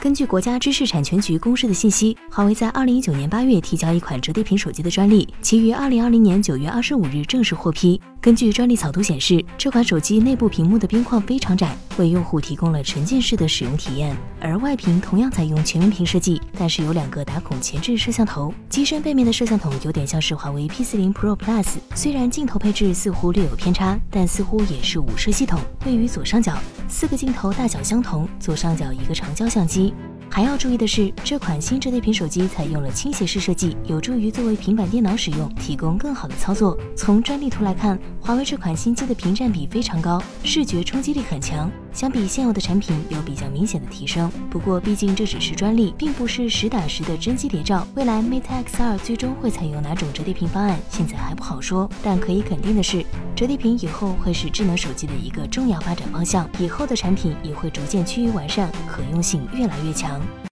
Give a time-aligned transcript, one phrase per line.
[0.00, 8.00] 根据国家知识产权局公示的信息，华为在二零一九年八月提交一款折叠屏手机的专利，其于二零二零年九月二十五日正式获批。
[8.20, 14.16] 根据专利草图显示，这款手机内部屏幕的边框非常窄，为用户提供了沉浸式的使用体验。
[14.40, 21.66] 而外屏同样采用全面屏设计，但是有两个打孔前置摄像头，机身背面的摄像头有点像是华为 P 四零 Pro Plus。
[21.94, 26.56] 虽然镜头配置似乎略有偏差，但似乎也是五摄系统，位于左上角，
[26.88, 29.91] 四个镜头大小相同，左上角一个长焦相机。
[30.34, 36.74] 还要注意的是，这款新折叠屏手机采用了倾斜式设计，有助于作为平板电脑使用，提供更好的操作。
[36.96, 44.30] 从专利图来看，华为这款新机的屏占比非常高，视觉冲击力很强，相比现有的产品有比较明显的提升。
[44.50, 47.86] 不过，毕竟这只是专利，并不是实打实的真机谍照。
[47.94, 51.88] 未来 Mate X2 最终会采用哪种折叠屏方案，现在还不好说。
[52.02, 53.04] 但可以肯定的是，
[53.36, 60.20] 折叠屏以后会是智能手机的一个重要发展方向，以后的产品也会逐渐趋于完善，可用性越来越强。